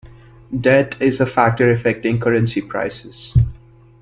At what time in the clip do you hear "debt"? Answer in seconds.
0.61-0.99